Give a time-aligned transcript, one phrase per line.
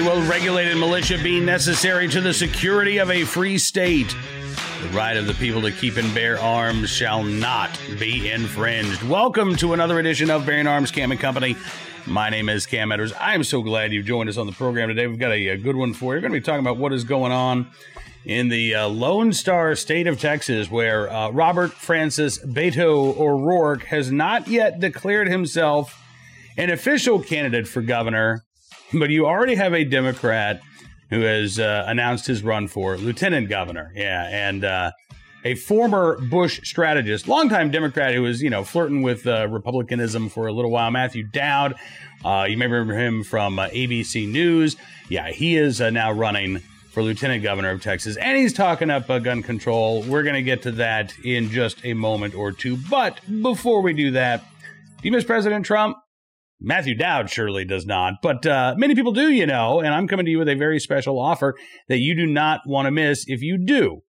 [0.00, 4.08] Well regulated militia being necessary to the security of a free state.
[4.82, 9.02] The right of the people to keep and bear arms shall not be infringed.
[9.02, 11.54] Welcome to another edition of Bearing Arms Cam and Company.
[12.06, 13.12] My name is Cam Edwards.
[13.20, 15.06] I am so glad you've joined us on the program today.
[15.06, 16.16] We've got a, a good one for you.
[16.16, 17.70] We're going to be talking about what is going on
[18.24, 24.10] in the uh, Lone Star state of Texas, where uh, Robert Francis Beto O'Rourke has
[24.10, 26.02] not yet declared himself
[26.56, 28.44] an official candidate for governor,
[28.98, 30.60] but you already have a Democrat
[31.10, 33.92] who has uh, announced his run for lieutenant governor.
[33.94, 34.92] Yeah, and uh,
[35.44, 40.46] a former Bush strategist, longtime Democrat who was, you know, flirting with uh, Republicanism for
[40.46, 41.74] a little while, Matthew Dowd.
[42.24, 44.76] Uh, you may remember him from uh, ABC News.
[45.08, 46.58] Yeah, he is uh, now running
[46.92, 50.02] for lieutenant governor of Texas, and he's talking up gun control.
[50.02, 52.76] We're going to get to that in just a moment or two.
[52.90, 54.44] But before we do that,
[55.00, 55.96] do you miss President Trump?
[56.60, 59.80] Matthew Dowd surely does not, but uh, many people do, you know.
[59.80, 61.54] And I'm coming to you with a very special offer
[61.88, 64.02] that you do not want to miss if you do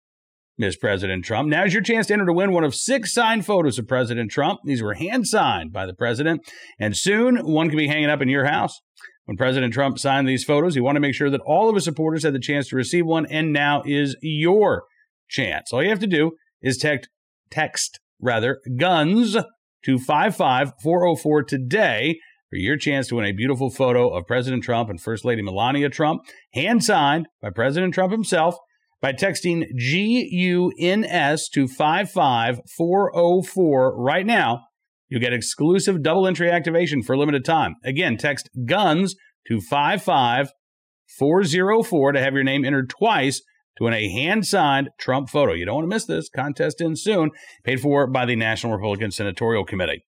[0.58, 1.48] miss President Trump.
[1.48, 4.60] Now's your chance to enter to win one of six signed photos of President Trump.
[4.66, 6.42] These were hand signed by the president,
[6.78, 8.80] and soon one can be hanging up in your house.
[9.26, 11.86] When President Trump signed these photos, he wanted to make sure that all of his
[11.86, 14.84] supporters had the chance to receive one, and now is your
[15.30, 15.72] chance.
[15.72, 17.10] All you have to do is text,
[17.50, 19.38] text rather, guns
[19.86, 22.20] to 55404 today
[22.50, 25.90] for your chance to win a beautiful photo of President Trump and First Lady Melania
[25.90, 28.56] Trump, hand signed by President Trump himself,
[29.02, 34.62] by texting GUNS to 55404 right now.
[35.08, 37.76] You'll get exclusive double entry activation for a limited time.
[37.84, 39.16] Again, text GUNS
[39.48, 43.42] to 55404 to have your name entered twice
[43.78, 45.54] to win a hand signed Trump photo.
[45.54, 46.30] You don't want to miss this.
[46.30, 47.32] Contest in soon,
[47.64, 50.04] paid for by the National Republican Senatorial Committee.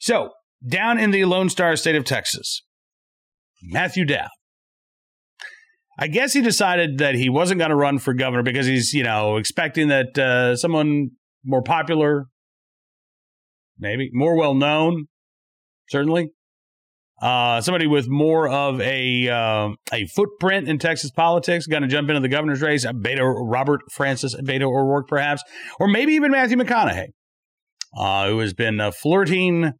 [0.00, 0.30] So,
[0.66, 2.62] down in the Lone Star state of Texas,
[3.62, 4.28] Matthew Dowd.
[5.98, 9.04] I guess he decided that he wasn't going to run for governor because he's, you
[9.04, 11.10] know, expecting that uh, someone
[11.44, 12.26] more popular,
[13.78, 15.06] maybe more well known,
[15.88, 16.30] certainly,
[17.22, 22.08] uh, somebody with more of a uh, a footprint in Texas politics going to jump
[22.08, 22.84] into the governor's race.
[22.84, 25.44] Beto Robert Francis Beto O'Rourke, perhaps,
[25.78, 27.08] or maybe even Matthew McConaughey,
[27.96, 29.74] uh, who has been uh, flirting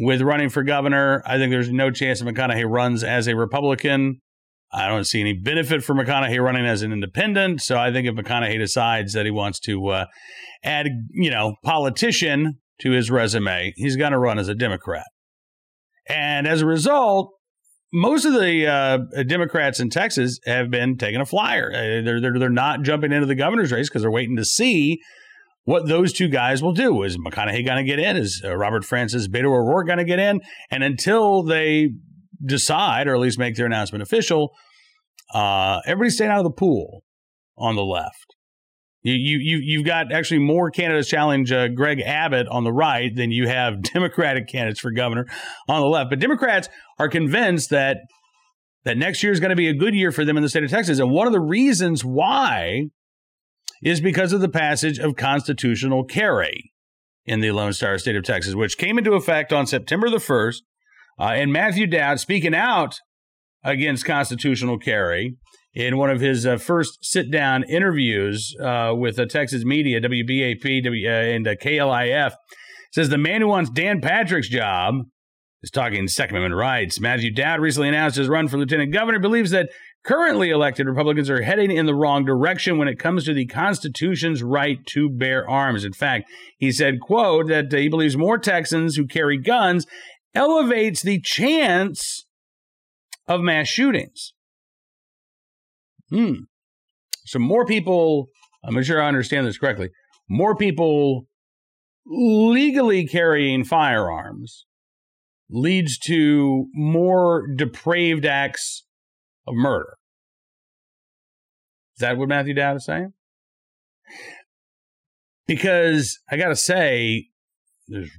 [0.00, 1.22] with running for governor.
[1.26, 4.20] I think there's no chance that McConaughey runs as a Republican.
[4.72, 7.62] I don't see any benefit for McConaughey running as an independent.
[7.62, 10.06] So I think if McConaughey decides that he wants to uh,
[10.62, 15.06] add, you know, politician to his resume, he's going to run as a Democrat.
[16.08, 17.32] And as a result,
[17.92, 21.70] most of the uh, Democrats in Texas have been taking a flyer.
[21.74, 25.00] Uh, they're, they're, they're not jumping into the governor's race because they're waiting to see
[25.68, 27.02] what those two guys will do.
[27.02, 28.16] Is McConaughey going to get in?
[28.16, 30.40] Is uh, Robert Francis Beto O'Rourke going to get in?
[30.70, 31.90] And until they
[32.42, 34.54] decide, or at least make their announcement official,
[35.34, 37.02] uh, everybody's staying out of the pool
[37.58, 38.34] on the left.
[39.02, 43.14] You you you you've got actually more candidates challenge uh, Greg Abbott on the right
[43.14, 45.26] than you have Democratic candidates for governor
[45.68, 46.08] on the left.
[46.08, 47.98] But Democrats are convinced that
[48.86, 50.64] that next year is going to be a good year for them in the state
[50.64, 52.88] of Texas, and one of the reasons why
[53.82, 56.72] is because of the passage of constitutional carry
[57.24, 60.62] in the Lone Star State of Texas, which came into effect on September the 1st.
[61.20, 63.00] Uh, and Matthew Dowd speaking out
[63.64, 65.36] against constitutional carry
[65.74, 71.08] in one of his uh, first sit down interviews uh, with Texas media, WBAP w,
[71.08, 72.32] uh, and uh, KLIF,
[72.92, 74.94] says the man who wants Dan Patrick's job
[75.62, 77.00] is talking Second Amendment rights.
[77.00, 79.70] Matthew Dowd recently announced his run for lieutenant governor, believes that
[80.04, 84.42] currently elected Republicans are heading in the wrong direction when it comes to the Constitution's
[84.42, 85.84] right to bear arms.
[85.84, 89.86] In fact, he said, quote, that he believes more Texans who carry guns
[90.34, 92.24] elevates the chance
[93.26, 94.32] of mass shootings.
[96.10, 96.34] Hmm.
[97.26, 98.28] So more people,
[98.64, 99.90] I'm sure I understand this correctly,
[100.28, 101.26] more people
[102.06, 104.64] legally carrying firearms
[105.50, 108.84] leads to more depraved acts
[109.46, 109.97] of murder.
[111.98, 113.12] Is that what Matthew Dowd is saying?
[115.48, 117.26] Because I got to say,
[117.88, 118.12] there's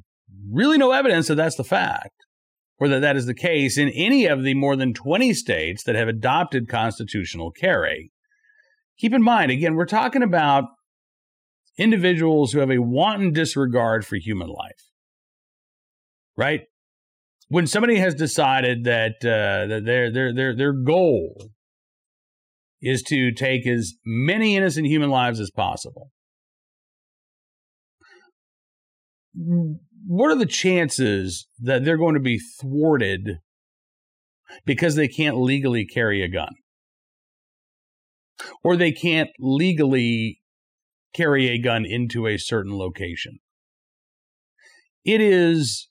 [0.52, 2.12] really no evidence that that's the fact
[2.78, 5.96] or that that is the case in any of the more than 20 states that
[5.96, 8.12] have adopted constitutional carry.
[8.98, 10.66] Keep in mind, again, we're talking about
[11.78, 14.90] individuals who have a wanton disregard for human life,
[16.36, 16.64] right?
[17.48, 21.52] When somebody has decided that, uh, that their, their, their, their goal
[22.82, 26.12] is to take as many innocent human lives as possible,
[30.08, 33.40] what are the chances that they're going to be thwarted
[34.66, 36.54] because they can't legally carry a gun
[38.64, 40.40] or they can't legally
[41.14, 43.40] carry a gun into a certain location.
[45.04, 45.90] It is,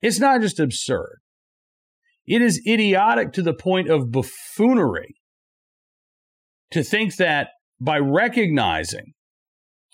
[0.00, 1.18] it's not just absurd.
[2.26, 5.17] It is idiotic to the point of buffoonery
[6.70, 7.48] to think that
[7.80, 9.14] by recognizing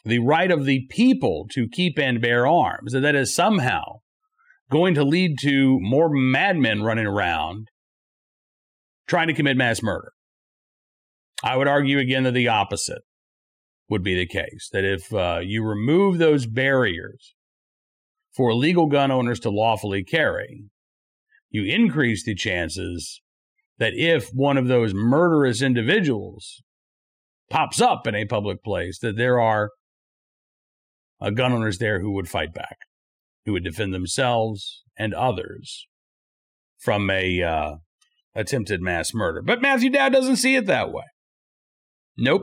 [0.05, 4.01] the right of the people to keep and bear arms, that that is somehow
[4.71, 7.69] going to lead to more madmen running around
[9.07, 10.13] trying to commit mass murder.
[11.43, 13.03] I would argue again that the opposite
[13.89, 14.69] would be the case.
[14.73, 17.35] That if uh, you remove those barriers
[18.35, 20.65] for legal gun owners to lawfully carry,
[21.51, 23.21] you increase the chances
[23.79, 26.63] that if one of those murderous individuals
[27.51, 29.71] pops up in a public place, that there are
[31.35, 32.77] gun owners there who would fight back,
[33.45, 35.87] who would defend themselves and others
[36.79, 37.75] from a uh,
[38.35, 39.43] attempted mass murder.
[39.43, 41.05] But Matthew Dowd doesn't see it that way.
[42.17, 42.43] Nope.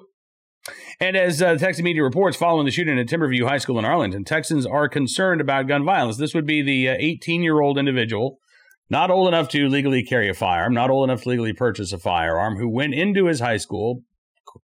[0.99, 4.23] And as uh, Texas media reports, following the shooting at Timberview High School in Arlington,
[4.23, 6.17] Texans are concerned about gun violence.
[6.17, 8.37] This would be the 18 uh, year old individual,
[8.91, 11.97] not old enough to legally carry a firearm, not old enough to legally purchase a
[11.97, 14.03] firearm, who went into his high school.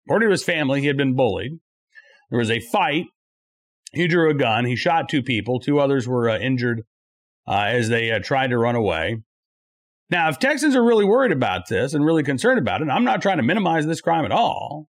[0.07, 1.61] According to his family, he had been bullied.
[2.31, 3.05] There was a fight.
[3.93, 4.65] He drew a gun.
[4.65, 5.61] He shot two people.
[5.61, 6.85] Two others were uh, injured
[7.47, 9.19] uh, as they uh, tried to run away.
[10.09, 13.21] Now, if Texans are really worried about this and really concerned about it, I'm not
[13.21, 14.89] trying to minimize this crime at all.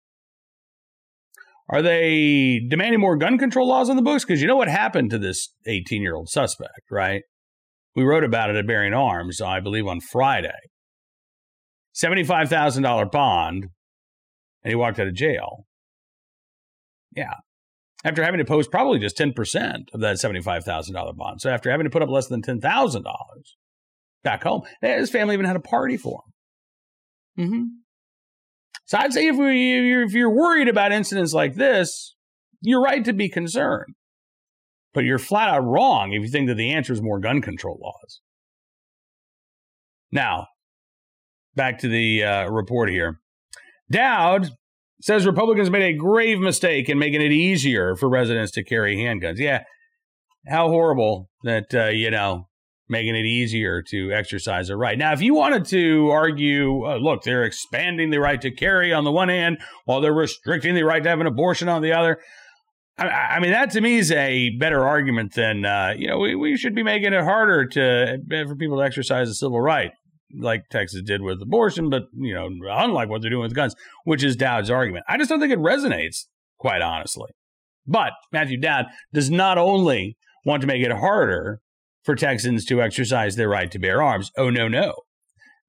[1.68, 4.24] Are they demanding more gun control laws on the books?
[4.24, 7.22] Because you know what happened to this 18 year old suspect, right?
[7.94, 10.50] We wrote about it at Bearing Arms, I believe, on Friday.
[11.94, 13.66] $75,000 bond,
[14.62, 15.66] and he walked out of jail.
[17.14, 17.34] Yeah.
[18.04, 19.34] After having to post probably just 10%
[19.92, 21.40] of that $75,000 bond.
[21.40, 23.02] So after having to put up less than $10,000
[24.22, 26.22] back home, his family even had a party for
[27.36, 27.46] him.
[27.46, 27.64] Mm-hmm.
[28.86, 32.14] So I'd say if, we, if you're worried about incidents like this,
[32.62, 33.94] you're right to be concerned.
[34.92, 37.78] But you're flat out wrong if you think that the answer is more gun control
[37.80, 38.20] laws.
[40.10, 40.48] Now,
[41.54, 43.20] back to the uh, report here.
[43.90, 44.50] Dowd
[45.00, 49.38] says Republicans made a grave mistake in making it easier for residents to carry handguns.
[49.38, 49.62] Yeah,
[50.48, 52.48] how horrible that, uh, you know,
[52.88, 54.98] making it easier to exercise a right.
[54.98, 59.04] Now, if you wanted to argue, uh, look, they're expanding the right to carry on
[59.04, 62.18] the one hand while they're restricting the right to have an abortion on the other.
[62.98, 66.34] I, I mean, that to me is a better argument than, uh, you know, we,
[66.34, 69.92] we should be making it harder to for people to exercise a civil right,
[70.38, 74.22] like Texas did with abortion, but, you know, unlike what they're doing with guns, which
[74.22, 75.04] is Dowd's argument.
[75.08, 76.26] I just don't think it resonates,
[76.58, 77.30] quite honestly.
[77.86, 81.60] But Matthew Dowd does not only want to make it harder
[82.02, 84.30] for Texans to exercise their right to bear arms.
[84.36, 84.94] Oh, no, no.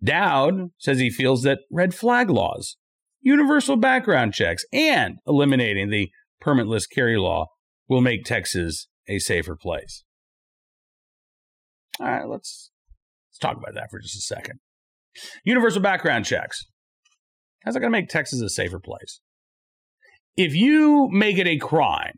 [0.03, 2.77] Dowd says he feels that red flag laws,
[3.21, 6.09] universal background checks, and eliminating the
[6.43, 7.47] permitless carry law
[7.87, 10.03] will make Texas a safer place.
[11.99, 12.71] All right, let's
[13.29, 14.59] let's talk about that for just a second.
[15.43, 16.65] Universal background checks.
[17.63, 19.19] How's that going to make Texas a safer place?
[20.35, 22.15] If you make it a crime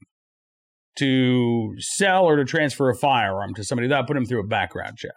[0.97, 4.97] to sell or to transfer a firearm to somebody without putting them through a background
[4.97, 5.11] check.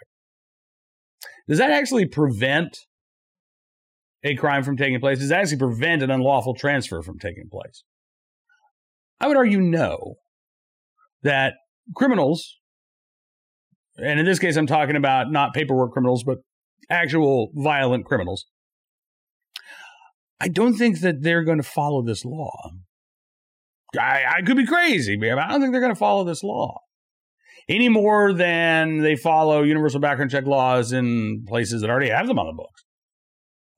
[1.48, 2.78] Does that actually prevent
[4.24, 5.18] a crime from taking place?
[5.18, 7.84] Does that actually prevent an unlawful transfer from taking place?
[9.20, 10.16] I would argue no.
[11.22, 11.54] That
[11.94, 12.58] criminals,
[13.96, 16.38] and in this case, I'm talking about not paperwork criminals, but
[16.88, 18.46] actual violent criminals,
[20.40, 22.70] I don't think that they're going to follow this law.
[23.98, 26.80] I, I could be crazy, but I don't think they're going to follow this law
[27.68, 32.38] any more than they follow universal background check laws in places that already have them
[32.38, 32.84] on the books.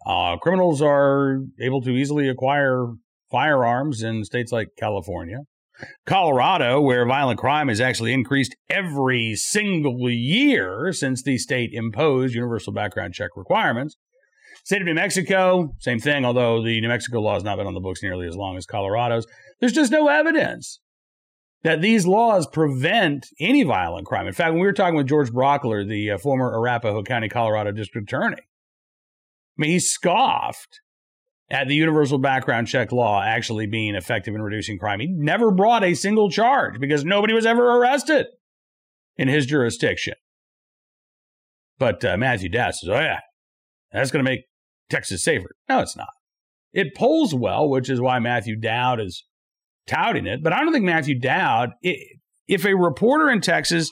[0.07, 2.87] Uh, criminals are able to easily acquire
[3.31, 5.41] firearms in states like California,
[6.07, 12.73] Colorado, where violent crime has actually increased every single year since the state imposed universal
[12.73, 13.97] background check requirements.
[14.65, 17.75] State of New Mexico, same thing, although the New Mexico law has not been on
[17.75, 19.27] the books nearly as long as Colorado's.
[19.61, 20.81] There's just no evidence
[21.63, 24.27] that these laws prevent any violent crime.
[24.27, 27.73] In fact, when we were talking with George Brauchler, the uh, former Arapahoe County, Colorado
[27.73, 30.81] district attorney, I mean, he scoffed
[31.51, 35.01] at the universal background check law actually being effective in reducing crime.
[35.01, 38.27] He never brought a single charge because nobody was ever arrested
[39.17, 40.15] in his jurisdiction.
[41.79, 43.21] But uh, Matthew Dowd says, oh, yeah,
[43.93, 44.41] that's going to make
[44.91, 45.51] Texas safer.
[45.69, 46.09] No, it's not.
[46.73, 49.25] It polls well, which is why Matthew Dowd is
[49.87, 53.91] touting it, but I don't think Matthew Dowd, if a reporter in Texas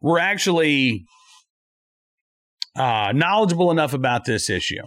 [0.00, 1.04] were actually
[2.76, 4.84] uh, knowledgeable enough about this issue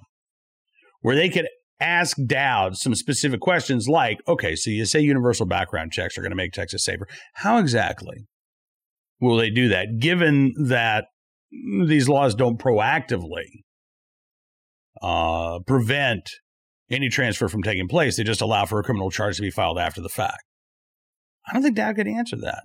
[1.01, 1.47] where they could
[1.81, 6.31] ask Dowd some specific questions like, okay, so you say universal background checks are going
[6.31, 7.07] to make Texas safer.
[7.33, 8.27] How exactly
[9.19, 11.05] will they do that, given that
[11.87, 13.63] these laws don't proactively
[15.01, 16.29] uh, prevent
[16.89, 18.17] any transfer from taking place?
[18.17, 20.43] They just allow for a criminal charge to be filed after the fact.
[21.47, 22.63] I don't think Dowd could answer that.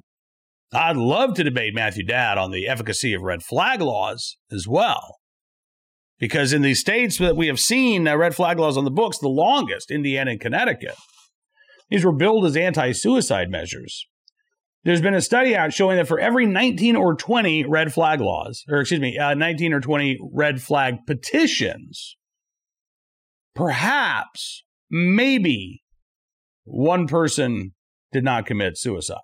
[0.72, 5.16] I'd love to debate Matthew Dowd on the efficacy of red flag laws as well.
[6.18, 9.18] Because in these states that we have seen uh, red flag laws on the books
[9.18, 10.96] the longest, Indiana and Connecticut,
[11.90, 14.06] these were billed as anti suicide measures.
[14.84, 18.64] There's been a study out showing that for every 19 or 20 red flag laws,
[18.68, 22.16] or excuse me, uh, 19 or 20 red flag petitions,
[23.54, 25.82] perhaps, maybe
[26.64, 27.72] one person
[28.12, 29.18] did not commit suicide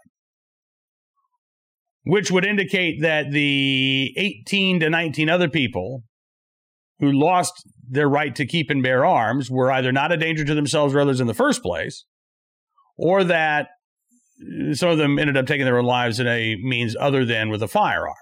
[2.05, 6.03] which would indicate that the 18 to 19 other people
[7.03, 10.55] who lost their right to keep and bear arms were either not a danger to
[10.55, 12.05] themselves or others in the first place,
[12.97, 13.71] or that
[14.73, 17.61] some of them ended up taking their own lives in a means other than with
[17.61, 18.15] a firearm.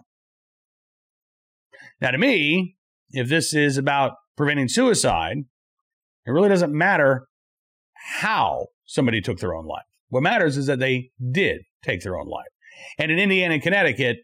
[2.01, 2.77] Now, to me,
[3.11, 5.37] if this is about preventing suicide,
[6.25, 7.27] it really doesn't matter
[8.21, 9.85] how somebody took their own life.
[10.09, 12.49] What matters is that they did take their own life.
[12.99, 14.21] And in Indiana and Connecticut,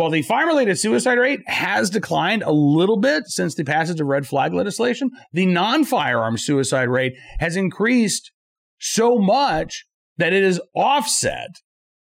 [0.00, 4.06] while the fire related suicide rate has declined a little bit since the passage of
[4.06, 8.32] red flag legislation, the non firearm suicide rate has increased
[8.78, 9.84] so much
[10.16, 11.50] that it has offset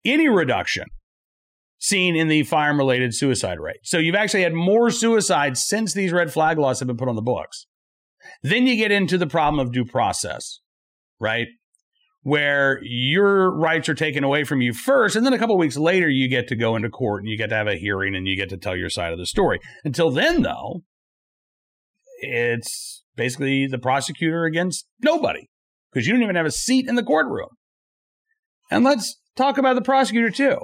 [0.04, 0.84] any reduction
[1.80, 3.80] seen in the fire related suicide rate.
[3.84, 7.16] So you've actually had more suicides since these red flag laws have been put on
[7.16, 7.68] the books.
[8.44, 10.60] Then you get into the problem of due process,
[11.22, 11.48] right?
[12.28, 16.10] Where your rights are taken away from you first, and then a couple weeks later
[16.10, 18.36] you get to go into court and you get to have a hearing and you
[18.36, 19.62] get to tell your side of the story.
[19.86, 20.84] Until then, though,
[22.20, 25.48] it's basically the prosecutor against nobody
[25.90, 27.48] because you don't even have a seat in the courtroom.
[28.70, 30.58] And let's talk about the prosecutor too,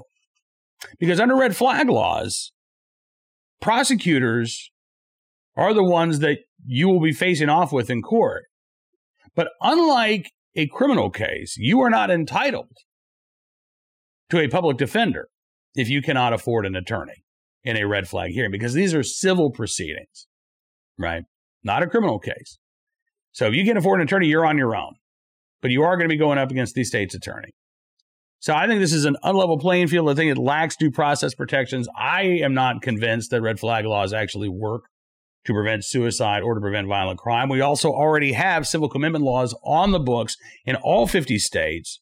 [1.00, 2.52] because under red flag laws,
[3.62, 4.70] prosecutors
[5.56, 8.44] are the ones that you will be facing off with in court.
[9.34, 12.78] But unlike a criminal case, you are not entitled
[14.30, 15.28] to a public defender
[15.76, 17.24] if you cannot afford an attorney
[17.64, 20.28] in a red flag hearing because these are civil proceedings,
[20.98, 21.24] right?
[21.64, 22.58] Not a criminal case.
[23.32, 24.94] So if you can't afford an attorney, you're on your own,
[25.62, 27.52] but you are going to be going up against the state's attorney.
[28.40, 30.10] So I think this is an unlevel playing field.
[30.10, 31.88] I think it lacks due process protections.
[31.98, 34.84] I am not convinced that red flag laws actually work
[35.46, 37.50] to prevent suicide or to prevent violent crime.
[37.50, 42.00] We also already have civil commitment laws on the books in all 50 states.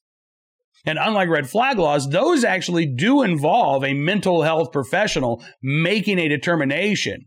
[0.85, 6.27] And unlike red flag laws, those actually do involve a mental health professional making a
[6.27, 7.25] determination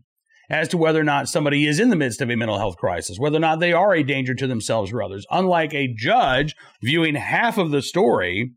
[0.49, 3.17] as to whether or not somebody is in the midst of a mental health crisis,
[3.17, 5.25] whether or not they are a danger to themselves or others.
[5.31, 8.51] Unlike a judge viewing half of the story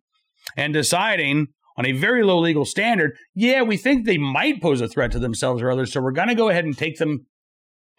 [0.57, 1.47] and deciding
[1.77, 5.19] on a very low legal standard, yeah, we think they might pose a threat to
[5.19, 7.27] themselves or others, so we're going to go ahead and take them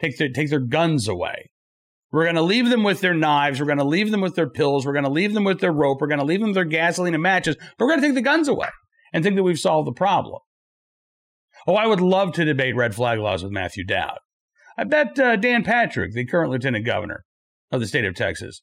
[0.01, 1.51] take their, take their guns away.
[2.11, 3.59] We're going to leave them with their knives.
[3.59, 4.85] We're going to leave them with their pills.
[4.85, 6.01] We're going to leave them with their rope.
[6.01, 7.55] We're going to leave them with their gasoline and matches.
[7.77, 8.69] But we're going to take the guns away
[9.13, 10.39] and think that we've solved the problem.
[11.67, 14.17] Oh, I would love to debate red flag laws with Matthew Dowd.
[14.77, 17.25] I bet uh, Dan Patrick, the current lieutenant governor
[17.71, 18.61] of the state of Texas,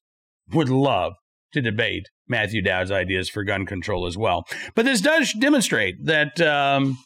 [0.52, 1.12] would love
[1.52, 4.44] to debate Matthew Dowd's ideas for gun control as well.
[4.74, 6.98] But this does demonstrate that um,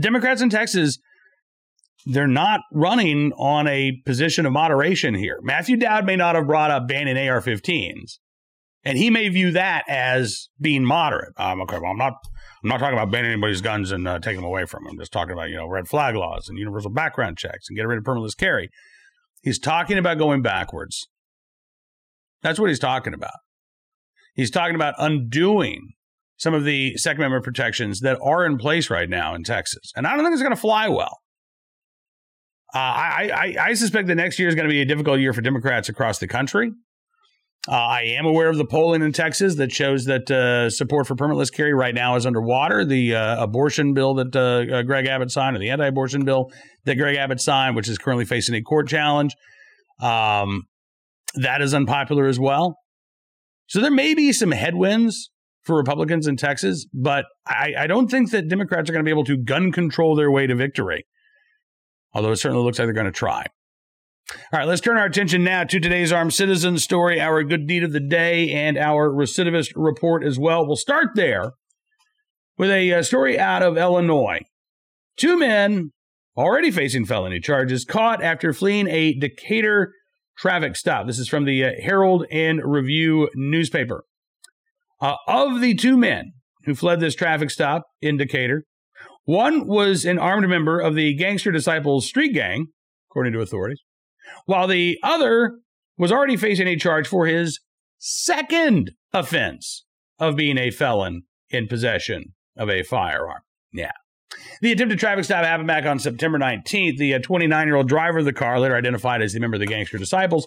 [0.00, 0.98] Democrats in Texas
[2.06, 5.38] they're not running on a position of moderation here.
[5.42, 8.18] Matthew Dowd may not have brought up banning AR-15s,
[8.84, 11.32] and he may view that as being moderate.
[11.36, 12.14] Um, okay, well, I'm not.
[12.62, 14.92] I'm not talking about banning anybody's guns and uh, taking them away from them.
[14.92, 17.88] I'm just talking about you know red flag laws and universal background checks and getting
[17.88, 18.70] rid of permitless carry.
[19.42, 21.08] He's talking about going backwards.
[22.42, 23.34] That's what he's talking about.
[24.34, 25.90] He's talking about undoing
[26.36, 30.06] some of the Second Amendment protections that are in place right now in Texas, and
[30.06, 31.18] I don't think it's going to fly well.
[32.74, 35.32] Uh, I, I, I suspect the next year is going to be a difficult year
[35.32, 36.72] for Democrats across the country.
[37.68, 41.14] Uh, I am aware of the polling in Texas that shows that uh, support for
[41.14, 42.84] permitless carry right now is underwater.
[42.84, 46.50] The uh, abortion bill that uh, uh, Greg Abbott signed, or the anti-abortion bill
[46.86, 49.36] that Greg Abbott signed, which is currently facing a court challenge,
[50.00, 50.62] um,
[51.34, 52.78] that is unpopular as well.
[53.68, 55.30] So there may be some headwinds
[55.62, 59.12] for Republicans in Texas, but I, I don't think that Democrats are going to be
[59.12, 61.04] able to gun control their way to victory
[62.14, 63.46] although it certainly looks like they're going to try.
[64.52, 67.84] All right, let's turn our attention now to today's armed citizen story, our good deed
[67.84, 70.66] of the day, and our recidivist report as well.
[70.66, 71.52] We'll start there
[72.56, 74.40] with a, uh, story out of Illinois.
[75.16, 75.90] Two men
[76.36, 79.92] already facing felony charges, caught after fleeing a Decatur
[80.38, 81.06] traffic stop.
[81.06, 84.04] This is from the uh, Herald and Review newspaper.
[85.00, 86.32] Uh, of the two men
[86.64, 88.64] who fled this traffic stop in Decatur,
[89.24, 92.68] one was an armed member of the Gangster Disciples street gang,
[93.10, 93.80] according to authorities,
[94.46, 95.58] while the other
[95.96, 97.60] was already facing a charge for his
[97.98, 99.84] second offense
[100.18, 103.42] of being a felon in possession of a firearm.
[103.72, 103.92] Yeah.
[104.60, 106.96] The attempted traffic stop happened back on September 19th.
[106.96, 109.60] The 29 uh, year old driver of the car, later identified as the member of
[109.60, 110.46] the Gangster Disciples,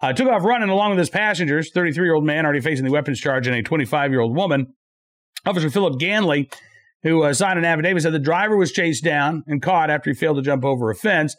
[0.00, 2.92] uh, took off running along with his passengers 33 year old man already facing the
[2.92, 4.74] weapons charge and a 25 year old woman.
[5.46, 6.50] Officer Philip Ganley,
[7.04, 10.14] who uh, signed an affidavit, said the driver was chased down and caught after he
[10.14, 11.36] failed to jump over a fence.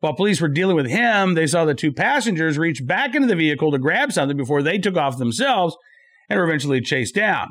[0.00, 3.34] While police were dealing with him, they saw the two passengers reach back into the
[3.34, 5.76] vehicle to grab something before they took off themselves
[6.30, 7.48] and were eventually chased down.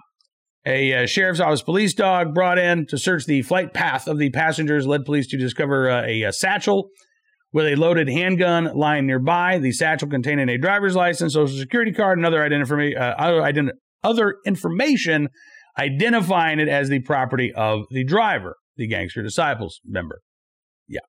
[0.66, 4.30] A uh, sheriff's office police dog brought in to search the flight path of the
[4.30, 6.90] passengers led police to discover uh, a, a, satchel
[7.54, 9.60] with a loaded handgun lying nearby.
[9.60, 13.72] The satchel containing a driver's license, social security card, and other, identifi- uh, other, ident-
[14.04, 15.30] other information
[15.78, 20.22] identifying it as the property of the driver, the Gangster Disciples member.
[20.88, 21.02] Yeah.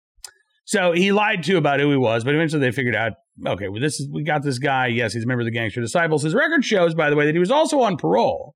[0.65, 3.13] So he lied to about who he was, but eventually they figured out,
[3.47, 4.89] okay, well, this is we got this guy.
[4.89, 6.23] Yes, he's a member of the Gangster Disciples.
[6.23, 8.55] His record shows, by the way, that he was also on parole.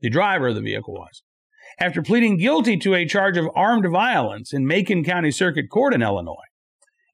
[0.00, 1.22] The driver of the vehicle was.
[1.80, 6.02] After pleading guilty to a charge of armed violence in Macon County Circuit Court in
[6.02, 6.34] Illinois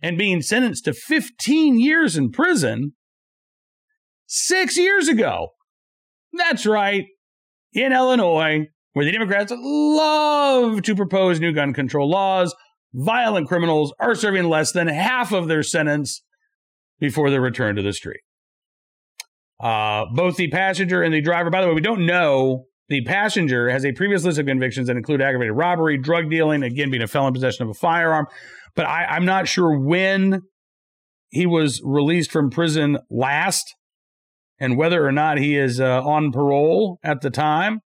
[0.00, 2.92] and being sentenced to 15 years in prison
[4.26, 5.49] six years ago.
[6.33, 7.06] That's right
[7.75, 12.54] in Illinois, where the Democrats love to propose new gun control laws,
[12.95, 16.23] violent criminals are serving less than half of their sentence
[17.00, 18.21] before their return to the street.
[19.61, 22.66] Uh, both the passenger and the driver, by the way, we don't know.
[22.88, 26.90] The passenger has a previous list of convictions that include aggravated robbery, drug dealing, again,
[26.90, 28.26] being a felon in possession of a firearm.
[28.76, 30.43] But I, I'm not sure when
[31.31, 33.75] he was released from prison last
[34.65, 37.81] and whether or not he is uh, on parole at the time.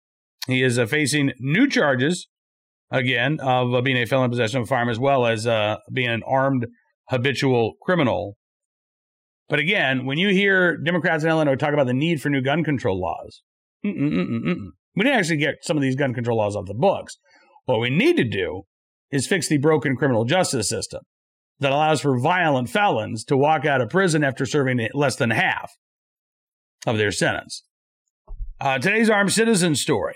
[0.49, 2.27] He is uh, facing new charges,
[2.91, 5.77] again, of uh, being a felon in possession of a firearm as well as uh,
[5.93, 6.67] being an armed
[7.11, 8.37] habitual criminal.
[9.49, 12.65] But again, when you hear Democrats in Illinois talk about the need for new gun
[12.65, 13.43] control laws,
[13.85, 17.17] we didn't actually get some of these gun control laws off the books.
[17.67, 18.63] What we need to do
[19.13, 21.03] is fix the broken criminal justice system
[21.61, 25.71] that allows for violent felons to walk out of prison after serving less than half
[26.87, 27.65] of their sentence.
[28.61, 30.15] Uh, today's armed citizen story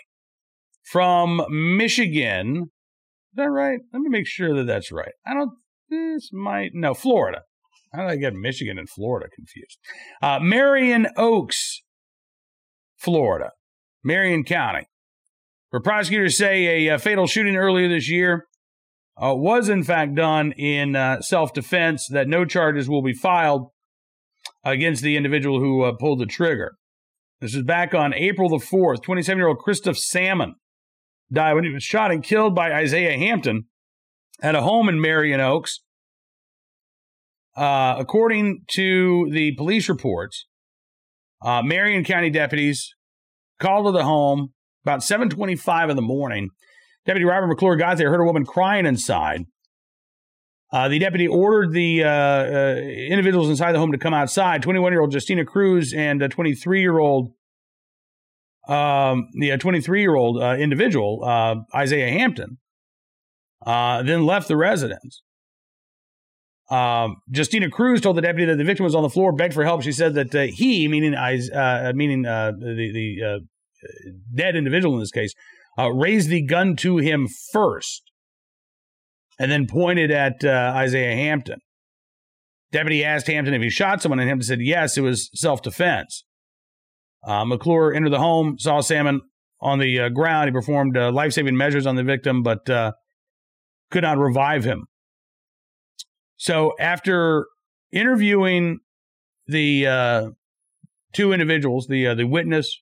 [0.84, 2.70] from Michigan.
[3.32, 3.80] Is that right?
[3.92, 5.12] Let me make sure that that's right.
[5.26, 5.50] I don't.
[5.90, 7.42] This might no Florida.
[7.94, 9.78] How did I get Michigan and Florida confused?
[10.20, 11.82] Uh, Marion Oaks,
[12.96, 13.52] Florida,
[14.04, 14.86] Marion County,
[15.70, 18.46] where prosecutors say a, a fatal shooting earlier this year
[19.20, 22.06] uh, was in fact done in uh, self defense.
[22.08, 23.70] That no charges will be filed
[24.64, 26.76] against the individual who uh, pulled the trigger.
[27.40, 29.02] This is back on April the 4th.
[29.02, 30.54] 27 year old Christoph Salmon
[31.32, 33.64] died when he was shot and killed by Isaiah Hampton
[34.42, 35.80] at a home in Marion Oaks.
[37.56, 40.46] Uh, according to the police reports,
[41.42, 42.94] uh, Marion County deputies
[43.58, 44.52] called to the home
[44.84, 46.50] about 7:25 in the morning.
[47.04, 49.44] Deputy Robert McClure got there, heard a woman crying inside.
[50.70, 54.92] Uh, the deputy ordered the uh, uh, individuals inside the home to come outside 21
[54.92, 57.32] year old Justina Cruz and a 23 year old
[58.68, 62.58] um, the 23 year old uh, individual, uh, Isaiah Hampton,
[63.64, 65.22] uh, then left the residence.
[66.70, 69.64] Um, Justina Cruz told the deputy that the victim was on the floor, begged for
[69.64, 69.80] help.
[69.82, 73.40] She said that he, meaning meaning the, the
[74.34, 75.32] dead individual in this case,
[75.78, 78.07] raised the gun to him first
[79.38, 81.60] and then pointed at uh, Isaiah Hampton.
[82.72, 86.24] Deputy asked Hampton if he shot someone, and Hampton said yes, it was self defense.
[87.26, 89.22] Uh, McClure entered the home, saw Salmon
[89.60, 90.48] on the uh, ground.
[90.48, 92.92] He performed uh, life saving measures on the victim, but uh,
[93.90, 94.86] could not revive him.
[96.36, 97.46] So, after
[97.90, 98.78] interviewing
[99.46, 100.30] the uh,
[101.12, 102.80] two individuals, the the witness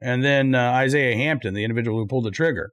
[0.00, 2.72] and then Isaiah Hampton, the individual who pulled the trigger,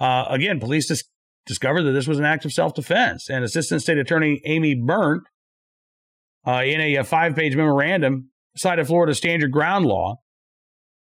[0.00, 1.10] again, police just
[1.48, 3.28] discovered that this was an act of self defense.
[3.28, 5.22] And Assistant State Attorney Amy Berndt,
[6.46, 10.16] uh, in a, a five page memorandum, cited Florida stand your ground law,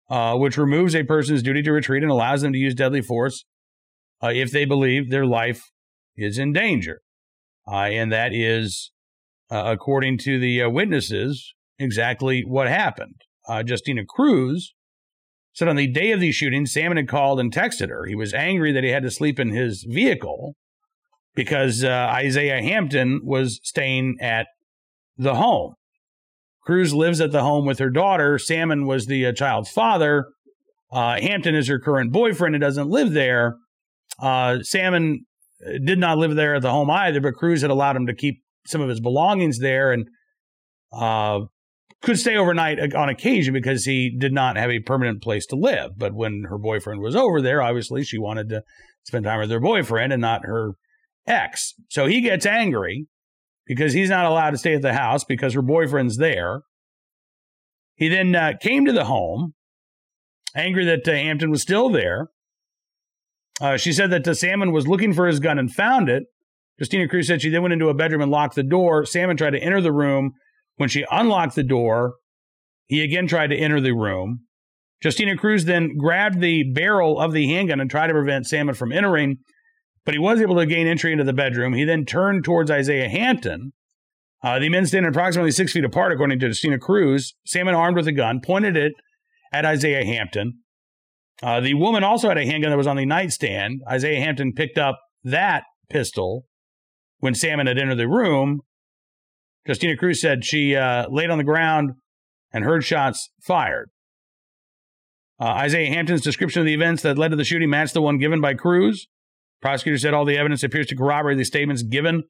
[0.09, 3.44] uh, which removes a person's duty to retreat and allows them to use deadly force
[4.22, 5.70] uh, if they believe their life
[6.16, 7.00] is in danger.
[7.70, 8.90] Uh, and that is,
[9.50, 13.22] uh, according to the uh, witnesses, exactly what happened.
[13.66, 14.74] Justina Cruz
[15.61, 18.07] said on the day of the shooting, Salmon had called and texted her.
[18.07, 20.55] He was angry that he had to sleep in his vehicle
[21.35, 24.46] because uh, Isaiah Hampton was staying at
[25.18, 25.75] the home.
[26.62, 28.38] Cruz lives at the home with her daughter.
[28.38, 30.29] Salmon was the uh, child's father.
[30.90, 33.57] Uh, Hampton is her current boyfriend and doesn't live there.
[34.18, 35.27] Uh, Salmon
[35.62, 38.14] uh, did not live there at the home either, but Cruz had allowed him to
[38.14, 40.09] keep some of his belongings there and
[40.90, 41.40] uh,
[42.03, 45.93] could stay overnight on occasion because he did not have a permanent place to live.
[45.99, 48.63] But when her boyfriend was over there, obviously she wanted to
[49.05, 50.73] spend time with her boyfriend and not her
[51.27, 51.75] ex.
[51.89, 53.07] So he gets angry
[53.67, 56.63] because he's not allowed to stay at the house because her boyfriend's there.
[57.95, 59.53] He then uh, came to the home,
[60.57, 62.29] angry that uh, Hampton was still there.
[63.61, 66.25] Uh, she said that the Salmon was looking for his gun and found it.
[66.79, 69.05] Justina Cruz said she then went into a bedroom and locked the door.
[69.05, 70.33] Salmon tried to enter the room.
[70.81, 72.14] When she unlocked the door,
[72.87, 74.47] he again tried to enter the room.
[75.05, 78.90] Justina Cruz then grabbed the barrel of the handgun and tried to prevent Salmon from
[78.90, 79.37] entering,
[80.07, 81.75] but he was able to gain entry into the bedroom.
[81.75, 83.75] He then turned towards Isaiah Hampton.
[84.43, 87.35] Uh, the men stand approximately six feet apart, according to Justina Cruz.
[87.45, 88.93] Salmon, armed with a gun, pointed it
[89.53, 90.61] at Isaiah Hampton.
[91.43, 93.83] Uh, the woman also had a handgun that was on the nightstand.
[93.87, 96.47] Isaiah Hampton picked up that pistol
[97.19, 98.62] when Salmon had entered the room.
[99.71, 101.93] Justina Cruz said she uh, laid on the ground
[102.53, 103.89] and heard shots fired.
[105.39, 108.19] Uh, Isaiah Hampton's description of the events that led to the shooting matched the one
[108.19, 109.07] given by Cruz.
[109.63, 112.25] Prosecutor said all the evidence appears to corroborate the statements given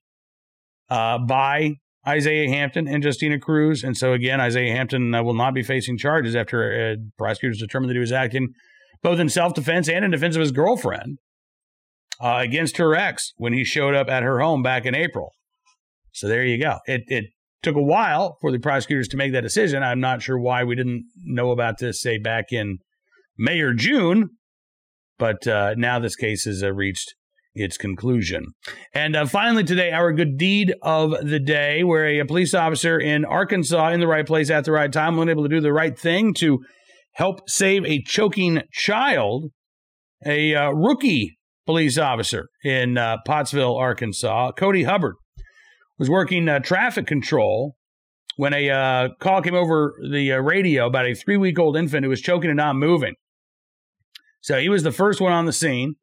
[0.90, 1.76] uh, by
[2.06, 3.82] Isaiah Hampton and Justina Cruz.
[3.82, 7.88] And so, again, Isaiah Hampton uh, will not be facing charges after uh, prosecutors determined
[7.88, 8.48] that he was acting
[9.02, 11.20] both in self defense and in defense of his girlfriend
[12.22, 15.32] uh, against her ex when he showed up at her home back in April.
[16.12, 16.78] So there you go.
[16.86, 17.24] It, it
[17.62, 19.82] took a while for the prosecutors to make that decision.
[19.82, 22.78] I'm not sure why we didn't know about this, say, back in
[23.38, 24.30] May or June,
[25.18, 27.14] but uh, now this case has uh, reached
[27.54, 28.44] its conclusion.
[28.94, 33.24] And uh, finally, today, our good deed of the day, where a, police officer in
[33.24, 35.98] Arkansas, in the right place at the right time, was able to do the right
[35.98, 36.60] thing to
[37.14, 39.50] help save a choking child.
[40.26, 45.14] A uh, rookie police officer in uh, Pottsville, Arkansas, Cody Hubbard,
[46.00, 47.76] was working uh, traffic control
[48.36, 52.04] when a uh, call came over the uh, radio about a three week old infant
[52.04, 53.14] who was choking and not moving.
[54.40, 55.96] So he was the first one on the scene,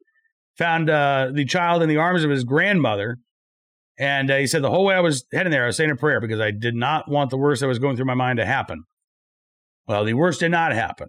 [0.56, 3.18] found uh, the child in the arms of his grandmother.
[3.98, 5.96] And uh, he said, The whole way I was heading there, I was saying a
[5.96, 8.46] prayer because I did not want the worst that was going through my mind to
[8.46, 8.84] happen.
[9.88, 11.08] Well, the worst did not happen.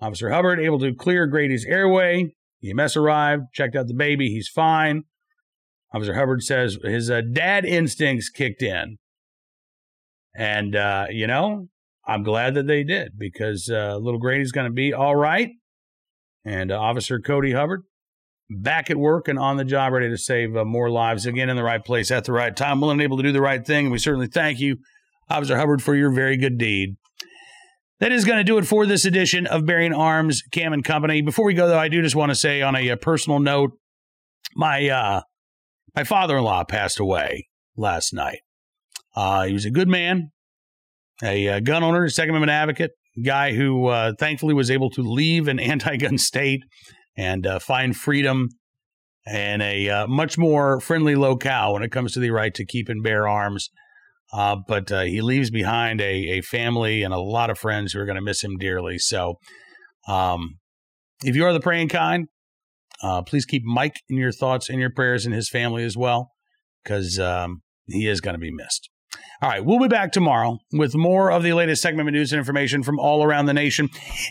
[0.00, 2.34] Officer Hubbard able to clear Grady's airway.
[2.64, 4.30] EMS arrived, checked out the baby.
[4.30, 5.04] He's fine.
[5.94, 8.98] Officer Hubbard says his uh, dad instincts kicked in.
[10.34, 11.68] And, uh, you know,
[12.06, 15.50] I'm glad that they did because uh, little Grady's going to be all right.
[16.44, 17.82] And uh, Officer Cody Hubbard
[18.50, 21.56] back at work and on the job, ready to save uh, more lives again in
[21.56, 23.86] the right place at the right time, willing and able to do the right thing.
[23.86, 24.78] And we certainly thank you,
[25.28, 26.96] Officer Hubbard, for your very good deed.
[28.00, 31.22] That is going to do it for this edition of Bearing Arms Cam and Company.
[31.22, 33.78] Before we go, though, I do just want to say on a, a personal note,
[34.56, 35.20] my uh,
[35.94, 38.40] my father-in-law passed away last night.
[39.14, 40.30] Uh, he was a good man,
[41.22, 42.92] a, a gun owner, Second Amendment advocate,
[43.24, 46.62] guy who uh, thankfully was able to leave an anti-gun state
[47.16, 48.48] and uh, find freedom
[49.26, 52.88] and a uh, much more friendly locale when it comes to the right to keep
[52.88, 53.68] and bear arms.
[54.32, 58.00] Uh, but uh, he leaves behind a, a family and a lot of friends who
[58.00, 58.98] are going to miss him dearly.
[58.98, 59.34] So,
[60.08, 60.58] um,
[61.22, 62.28] if you are the praying kind,
[63.02, 66.32] uh, please keep Mike in your thoughts and your prayers and his family as well,
[66.82, 68.88] because um, he is going to be missed.
[69.42, 72.38] All right, we'll be back tomorrow with more of the latest segment of news and
[72.38, 73.88] information from all around the nation.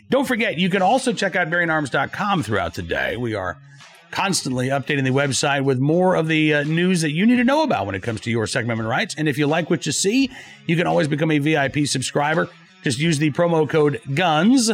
[0.10, 3.18] Don't forget, you can also check out bearingarms.com throughout the day.
[3.18, 3.58] We are
[4.12, 7.64] constantly updating the website with more of the uh, news that you need to know
[7.64, 9.16] about when it comes to your Second Amendment rights.
[9.18, 10.30] And if you like what you see,
[10.66, 12.50] you can always become a VIP subscriber.
[12.84, 14.72] Just use the promo code GUNS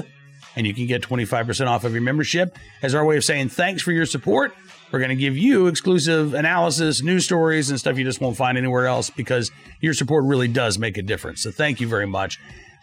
[0.57, 3.83] and you can get 25% off of your membership as our way of saying thanks
[3.83, 4.55] for your support.
[4.91, 8.57] We're going to give you exclusive analysis, news stories, and stuff you just won't find
[8.57, 11.43] anywhere else because your support really does make a difference.
[11.43, 12.39] So thank you very much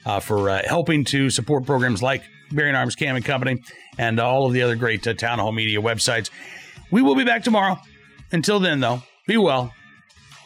[0.07, 3.61] uh, for uh, helping to support programs like Bearing Arms Cam and Company
[3.99, 6.31] and all of the other great uh, Townhall Media websites.
[6.93, 7.81] We will be back tomorrow.
[8.31, 9.73] Until then, though, be well,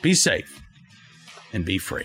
[0.00, 0.62] be safe,
[1.52, 2.04] and be free.